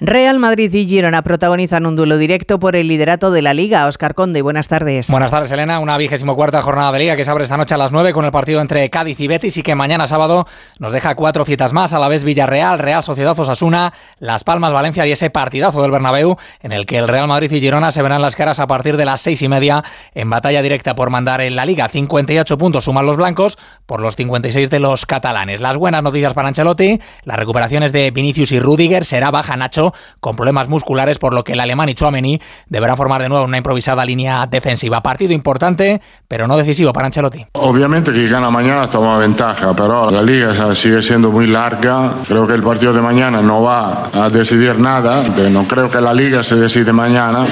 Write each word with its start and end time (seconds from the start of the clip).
Real 0.00 0.40
Madrid 0.40 0.74
y 0.74 0.88
Girona 0.88 1.22
protagonizan 1.22 1.86
un 1.86 1.94
duelo 1.94 2.18
directo 2.18 2.58
por 2.58 2.74
el 2.74 2.88
liderato 2.88 3.30
de 3.30 3.42
la 3.42 3.54
Liga. 3.54 3.86
Oscar 3.86 4.16
Conde, 4.16 4.42
buenas 4.42 4.66
tardes. 4.66 5.08
Buenas 5.08 5.30
tardes, 5.30 5.52
Elena. 5.52 5.78
Una 5.78 5.96
vigésimo 5.96 6.34
cuarta 6.34 6.60
jornada 6.62 6.90
de 6.90 6.98
Liga 6.98 7.14
que 7.14 7.24
se 7.24 7.30
abre 7.30 7.44
esta 7.44 7.56
noche 7.56 7.74
a 7.74 7.78
las 7.78 7.92
9 7.92 8.12
con 8.12 8.24
el 8.24 8.32
partido 8.32 8.60
entre 8.60 8.90
Cádiz 8.90 9.20
y 9.20 9.28
Betis 9.28 9.56
y 9.56 9.62
que 9.62 9.76
mañana 9.76 10.08
sábado 10.08 10.48
nos 10.80 10.90
deja 10.90 11.14
cuatro 11.14 11.44
citas 11.44 11.72
más, 11.72 11.92
a 11.92 12.00
la 12.00 12.08
vez 12.08 12.24
Villarreal, 12.24 12.80
Real 12.80 13.04
Sociedad 13.04 13.38
Osasuna, 13.38 13.92
Las 14.18 14.42
Palmas, 14.42 14.72
Valencia 14.72 15.06
y 15.06 15.12
ese 15.12 15.30
partidazo 15.30 15.80
del 15.80 15.92
Bernabéu 15.92 16.38
en 16.60 16.72
el 16.72 16.86
que 16.86 16.98
el 16.98 17.06
Real 17.06 17.28
Madrid 17.28 17.52
y 17.52 17.60
Girona 17.60 17.92
se 17.92 18.02
verán 18.02 18.20
las 18.20 18.34
caras 18.34 18.58
a 18.58 18.66
partir 18.66 18.96
de 18.96 19.04
las 19.04 19.20
seis 19.20 19.42
y 19.42 19.48
media 19.48 19.84
en 20.12 20.28
batalla 20.28 20.60
directa 20.60 20.96
por 20.96 21.10
mandar 21.10 21.40
en 21.40 21.54
la 21.54 21.64
Liga. 21.64 21.88
58 21.88 22.58
puntos 22.58 22.82
suman 22.82 23.06
los 23.06 23.16
blancos 23.16 23.58
por 23.86 24.00
los 24.00 24.16
56 24.16 24.70
de 24.70 24.80
los 24.80 25.06
catalanes. 25.06 25.60
Las 25.60 25.76
buenas 25.76 26.02
noticias 26.02 26.34
para 26.34 26.48
Ancelotti, 26.48 26.98
las 27.22 27.36
recuperaciones 27.36 27.92
de 27.92 28.10
Vinicius 28.10 28.50
y 28.50 28.58
Rudiger, 28.58 29.04
será 29.04 29.30
baja 29.30 29.56
Nacho 29.56 29.83
con 30.20 30.36
problemas 30.36 30.68
musculares, 30.68 31.18
por 31.18 31.34
lo 31.34 31.44
que 31.44 31.52
el 31.52 31.60
alemán 31.60 31.88
y 31.88 31.94
Chouameni 31.94 32.40
deberán 32.68 32.96
formar 32.96 33.22
de 33.22 33.28
nuevo 33.28 33.44
una 33.44 33.56
improvisada 33.56 34.04
línea 34.04 34.46
defensiva. 34.46 35.02
Partido 35.02 35.32
importante, 35.32 36.00
pero 36.28 36.46
no 36.46 36.56
decisivo 36.56 36.92
para 36.92 37.06
Ancelotti. 37.06 37.44
Obviamente 37.52 38.12
que 38.12 38.28
gana 38.28 38.50
mañana 38.50 38.88
toma 38.88 39.18
ventaja, 39.18 39.74
pero 39.74 40.10
la 40.10 40.22
liga 40.22 40.74
sigue 40.74 41.02
siendo 41.02 41.30
muy 41.30 41.46
larga. 41.46 42.10
Creo 42.26 42.46
que 42.46 42.54
el 42.54 42.62
partido 42.62 42.92
de 42.92 43.00
mañana 43.00 43.42
no 43.42 43.62
va 43.62 44.10
a 44.14 44.28
decidir 44.28 44.78
nada. 44.78 45.24
No 45.50 45.64
creo 45.64 45.90
que 45.90 46.00
la 46.00 46.14
liga 46.14 46.42
se 46.42 46.56
decide 46.56 46.92
mañana, 46.92 47.44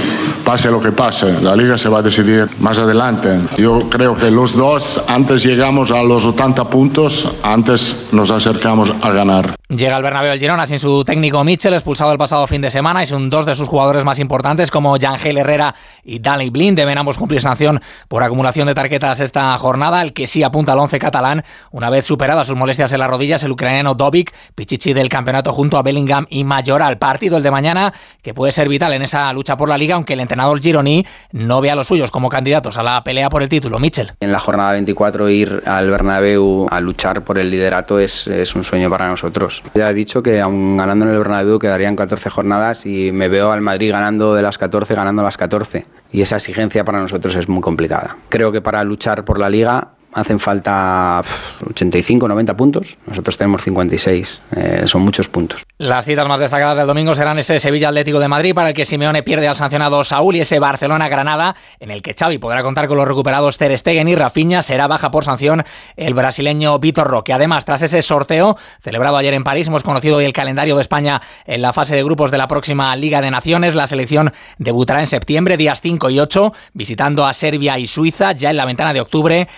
pase 0.44 0.70
lo 0.70 0.80
que 0.80 0.92
pase. 0.92 1.40
La 1.42 1.56
liga 1.56 1.78
se 1.78 1.88
va 1.88 1.98
a 1.98 2.02
decidir 2.02 2.48
más 2.60 2.78
adelante. 2.78 3.38
Yo 3.56 3.78
creo 3.90 4.16
que 4.16 4.30
los 4.30 4.56
dos, 4.56 5.04
antes 5.08 5.42
llegamos 5.42 5.90
a 5.90 6.02
los 6.02 6.24
80 6.24 6.64
puntos, 6.68 7.32
antes 7.42 8.08
nos 8.12 8.30
acercamos 8.30 8.92
a 9.02 9.10
ganar. 9.10 9.54
Llega 9.68 9.96
el 9.96 10.02
Bernabéu 10.02 10.32
el 10.32 10.38
Girona 10.38 10.66
sin 10.66 10.78
su 10.78 11.02
técnico 11.02 11.42
Mitchell, 11.44 11.72
expulsado 11.72 12.12
el 12.12 12.18
pasado 12.22 12.46
fin 12.46 12.62
de 12.62 12.70
semana, 12.70 13.02
y 13.02 13.06
son 13.06 13.30
dos 13.30 13.46
de 13.46 13.56
sus 13.56 13.68
jugadores 13.68 14.04
más 14.04 14.20
importantes 14.20 14.70
como 14.70 14.96
Yangel 14.96 15.38
Herrera 15.38 15.74
y 16.04 16.20
Dani 16.20 16.50
Blind. 16.50 16.78
Deben 16.78 16.96
ambos 16.96 17.18
cumplir 17.18 17.42
sanción 17.42 17.80
por 18.06 18.22
acumulación 18.22 18.68
de 18.68 18.74
tarjetas 18.74 19.18
esta 19.18 19.58
jornada. 19.58 20.02
El 20.02 20.12
que 20.12 20.28
sí 20.28 20.44
apunta 20.44 20.74
al 20.74 20.78
once 20.78 21.00
catalán, 21.00 21.42
una 21.72 21.90
vez 21.90 22.06
superadas 22.06 22.46
sus 22.46 22.56
molestias 22.56 22.92
en 22.92 23.00
las 23.00 23.10
rodillas, 23.10 23.42
el 23.42 23.50
ucraniano 23.50 23.96
Dovic, 23.96 24.32
pichichi 24.54 24.92
del 24.92 25.08
campeonato 25.08 25.52
junto 25.52 25.78
a 25.78 25.82
Bellingham 25.82 26.26
y 26.30 26.44
Mayoral. 26.44 26.96
Partido 26.96 27.38
el 27.38 27.42
de 27.42 27.50
mañana 27.50 27.92
que 28.22 28.34
puede 28.34 28.52
ser 28.52 28.68
vital 28.68 28.92
en 28.92 29.02
esa 29.02 29.32
lucha 29.32 29.56
por 29.56 29.68
la 29.68 29.76
liga, 29.76 29.96
aunque 29.96 30.12
el 30.12 30.20
entrenador 30.20 30.60
Gironi 30.60 31.04
no 31.32 31.60
ve 31.60 31.72
a 31.72 31.74
los 31.74 31.88
suyos 31.88 32.12
como 32.12 32.28
candidatos 32.28 32.78
a 32.78 32.84
la 32.84 33.02
pelea 33.02 33.30
por 33.30 33.42
el 33.42 33.48
título. 33.48 33.80
Mitchell. 33.80 34.12
En 34.20 34.30
la 34.30 34.38
jornada 34.38 34.70
24 34.72 35.28
ir 35.28 35.62
al 35.66 35.90
Bernabéu 35.90 36.68
a 36.70 36.80
luchar 36.80 37.24
por 37.24 37.38
el 37.38 37.50
liderato 37.50 37.98
es, 37.98 38.28
es 38.28 38.54
un 38.54 38.62
sueño 38.62 38.88
para 38.88 39.08
nosotros. 39.08 39.64
Ya 39.74 39.90
he 39.90 39.94
dicho 39.94 40.22
que 40.22 40.40
aún 40.40 40.76
ganando 40.76 41.04
en 41.06 41.10
el 41.10 41.18
Bernabéu 41.18 41.58
quedarían 41.58 41.96
14 41.96 42.11
jornadas 42.30 42.86
y 42.86 43.12
me 43.12 43.28
veo 43.28 43.52
al 43.52 43.60
Madrid 43.60 43.90
ganando 43.90 44.34
de 44.34 44.42
las 44.42 44.58
14, 44.58 44.94
ganando 44.94 45.22
las 45.22 45.36
14. 45.36 45.86
Y 46.12 46.20
esa 46.20 46.36
exigencia 46.36 46.84
para 46.84 47.00
nosotros 47.00 47.34
es 47.36 47.48
muy 47.48 47.62
complicada. 47.62 48.16
Creo 48.28 48.52
que 48.52 48.60
para 48.60 48.84
luchar 48.84 49.24
por 49.24 49.38
la 49.38 49.48
liga 49.48 49.88
hacen 50.12 50.38
falta 50.38 51.22
85, 51.68 52.28
90 52.28 52.56
puntos. 52.56 52.96
Nosotros 53.06 53.36
tenemos 53.36 53.62
56. 53.62 54.42
Eh, 54.56 54.82
son 54.86 55.02
muchos 55.02 55.28
puntos. 55.28 55.64
Las 55.78 56.04
citas 56.04 56.28
más 56.28 56.38
destacadas 56.38 56.76
del 56.76 56.86
domingo 56.86 57.14
serán 57.14 57.38
ese 57.38 57.58
Sevilla 57.58 57.88
Atlético 57.88 58.18
de 58.18 58.28
Madrid, 58.28 58.54
para 58.54 58.68
el 58.68 58.74
que 58.74 58.84
Simeone 58.84 59.22
pierde 59.22 59.48
al 59.48 59.56
sancionado 59.56 60.04
Saúl, 60.04 60.36
y 60.36 60.40
ese 60.40 60.58
Barcelona 60.58 61.08
Granada, 61.08 61.56
en 61.80 61.90
el 61.90 62.02
que 62.02 62.14
Xavi 62.18 62.38
podrá 62.38 62.62
contar 62.62 62.88
con 62.88 62.96
los 62.96 63.08
recuperados 63.08 63.58
Ter 63.58 63.76
Stegen 63.76 64.08
y 64.08 64.14
Rafinha. 64.14 64.62
Será 64.62 64.86
baja 64.86 65.10
por 65.10 65.24
sanción 65.24 65.64
el 65.96 66.14
brasileño 66.14 66.78
Vitor 66.78 67.06
Roque. 67.06 67.32
Además, 67.32 67.64
tras 67.64 67.82
ese 67.82 68.02
sorteo 68.02 68.56
celebrado 68.82 69.16
ayer 69.16 69.34
en 69.34 69.44
París, 69.44 69.68
hemos 69.68 69.82
conocido 69.82 70.18
hoy 70.18 70.24
el 70.24 70.32
calendario 70.32 70.76
de 70.76 70.82
España 70.82 71.20
en 71.46 71.62
la 71.62 71.72
fase 71.72 71.96
de 71.96 72.04
grupos 72.04 72.30
de 72.30 72.38
la 72.38 72.48
próxima 72.48 72.94
Liga 72.96 73.20
de 73.20 73.30
Naciones. 73.30 73.74
La 73.74 73.86
selección 73.86 74.32
debutará 74.58 75.00
en 75.00 75.06
septiembre, 75.06 75.56
días 75.56 75.80
5 75.80 76.10
y 76.10 76.20
8, 76.20 76.52
visitando 76.74 77.26
a 77.26 77.32
Serbia 77.32 77.78
y 77.78 77.86
Suiza. 77.86 78.32
Ya 78.32 78.50
en 78.50 78.56
la 78.56 78.64
ventana 78.64 78.92
de 78.92 79.00
octubre 79.00 79.48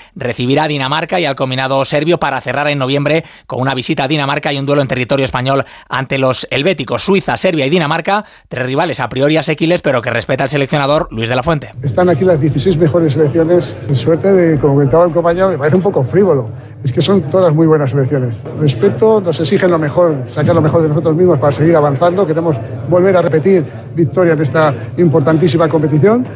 recibirá 0.45 0.64
a 0.64 0.69
Dinamarca 0.69 1.18
y 1.18 1.24
al 1.24 1.36
combinado 1.36 1.83
serbio 1.86 2.18
para 2.18 2.39
cerrar 2.39 2.68
en 2.68 2.77
noviembre 2.77 3.24
con 3.46 3.63
una 3.63 3.74
visita 3.74 4.05
a 4.05 4.08
Dinamarca 4.08 4.52
y 4.52 4.58
un 4.58 4.67
duelo 4.67 4.83
en 4.83 4.89
territorio 4.89 5.24
español 5.24 5.64
ante 5.89 6.18
los 6.18 6.46
helvéticos. 6.51 7.02
Suiza, 7.02 7.39
Serbia 7.39 7.64
y 7.64 7.70
Dinamarca, 7.70 8.27
tres 8.46 8.67
rivales 8.67 9.01
a 9.01 9.08
priori 9.08 9.39
asequibles, 9.39 9.80
pero 9.80 10.02
que 10.02 10.11
respeta 10.11 10.45
el 10.45 10.51
seleccionador 10.51 11.08
Luis 11.11 11.30
de 11.30 11.36
la 11.36 11.42
Fuente. 11.42 11.70
Están 11.83 12.11
aquí 12.11 12.27
las 12.27 12.39
16 12.39 12.77
mejores 12.77 13.14
selecciones. 13.14 13.74
Suerte 13.95 14.35
de, 14.35 14.61
como 14.61 14.74
comentaba 14.74 15.07
el 15.07 15.13
compañero, 15.13 15.48
me 15.48 15.57
parece 15.57 15.77
un 15.77 15.83
poco 15.83 16.05
frívolo. 16.05 16.51
Es 16.85 16.92
que 16.92 17.01
son 17.01 17.23
todas 17.30 17.55
muy 17.55 17.67
buenas 17.67 17.92
selecciones. 17.92 18.36
Respeto, 18.61 19.23
nos 19.23 19.41
exigen 19.41 19.70
lo 19.70 19.79
mejor, 19.79 20.24
sacar 20.27 20.55
lo 20.55 20.61
mejor 20.61 20.83
de 20.83 20.89
nosotros 20.89 21.17
mismos 21.17 21.39
para 21.39 21.52
seguir 21.52 21.74
avanzando. 21.74 22.27
Queremos 22.27 22.58
volver 22.91 23.17
a 23.17 23.23
repetir 23.23 23.64
victoria 23.97 24.35
en 24.35 24.42
esta 24.42 24.74
importantísima 24.98 25.70
competición 25.70 26.27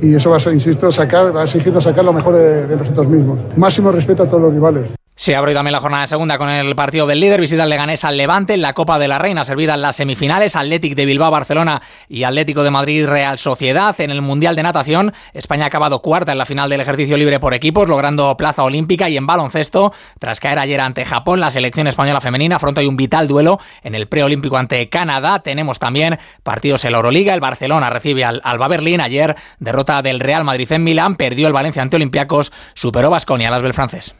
y 0.00 0.14
eso 0.14 0.30
va 0.30 0.36
a 0.36 0.52
insisto, 0.52 0.90
sacar, 0.90 1.34
va 1.34 1.42
a 1.42 1.44
exigirnos 1.44 1.84
sacar 1.84 2.04
lo 2.04 2.12
mejor 2.12 2.34
de, 2.34 2.66
de 2.66 2.76
nosotros 2.76 3.08
mismos. 3.08 3.38
Máximo 3.56 3.92
respeto 3.92 4.22
a 4.22 4.26
todos 4.26 4.42
los 4.42 4.52
rivales. 4.52 4.90
Se 5.18 5.34
abre 5.34 5.54
también 5.54 5.72
la 5.72 5.80
jornada 5.80 6.06
segunda 6.06 6.36
con 6.36 6.50
el 6.50 6.76
partido 6.76 7.06
del 7.06 7.20
líder, 7.20 7.40
visita 7.40 7.62
el 7.62 7.70
Leganés 7.70 8.04
al 8.04 8.18
Levante 8.18 8.52
en 8.52 8.60
la 8.60 8.74
Copa 8.74 8.98
de 8.98 9.08
la 9.08 9.18
Reina, 9.18 9.44
servida 9.44 9.72
en 9.72 9.80
las 9.80 9.96
semifinales, 9.96 10.56
Atlético 10.56 10.94
de 10.94 11.06
Bilbao, 11.06 11.30
Barcelona 11.30 11.80
y 12.06 12.24
Atlético 12.24 12.62
de 12.62 12.70
Madrid, 12.70 13.06
Real 13.06 13.38
Sociedad. 13.38 13.98
En 13.98 14.10
el 14.10 14.20
Mundial 14.20 14.56
de 14.56 14.62
Natación, 14.62 15.14
España 15.32 15.64
ha 15.64 15.68
acabado 15.68 16.02
cuarta 16.02 16.32
en 16.32 16.38
la 16.38 16.44
final 16.44 16.68
del 16.68 16.82
ejercicio 16.82 17.16
libre 17.16 17.40
por 17.40 17.54
equipos, 17.54 17.88
logrando 17.88 18.36
plaza 18.36 18.62
olímpica 18.62 19.08
y 19.08 19.16
en 19.16 19.26
baloncesto, 19.26 19.94
tras 20.18 20.38
caer 20.38 20.58
ayer 20.58 20.82
ante 20.82 21.06
Japón, 21.06 21.40
la 21.40 21.50
selección 21.50 21.86
española 21.86 22.20
femenina 22.20 22.56
afronta 22.56 22.82
un 22.82 22.98
vital 22.98 23.26
duelo 23.26 23.58
en 23.84 23.94
el 23.94 24.08
preolímpico 24.08 24.58
ante 24.58 24.90
Canadá. 24.90 25.40
Tenemos 25.40 25.78
también 25.78 26.18
partidos 26.42 26.84
en 26.84 26.92
la 26.92 26.98
Euroliga, 26.98 27.32
el 27.32 27.40
Barcelona 27.40 27.88
recibe 27.88 28.22
al 28.22 28.42
Alba 28.44 28.68
Berlín, 28.68 29.00
ayer 29.00 29.34
derrota 29.60 30.02
del 30.02 30.20
Real 30.20 30.44
Madrid 30.44 30.70
en 30.72 30.84
Milán, 30.84 31.16
perdió 31.16 31.46
el 31.46 31.54
Valencia 31.54 31.80
ante 31.80 31.96
Olympiacos, 31.96 32.52
superó 32.74 33.08
Basconia 33.08 33.50
las 33.50 33.62
francés. 33.74 34.14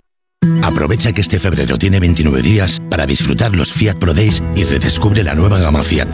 Aprovecha 0.63 1.13
que 1.13 1.21
este 1.21 1.39
febrero 1.39 1.79
tiene 1.79 2.01
29 2.01 2.43
días 2.43 2.81
para 2.91 3.07
disfrutar 3.07 3.57
los 3.57 3.73
Fiat 3.73 3.97
Pro 3.97 4.15
Days 4.15 4.43
y 4.55 4.65
redescubre 4.65 5.23
la 5.23 5.35
nueva 5.35 5.59
gama 5.59 5.83
Fiat 5.83 6.05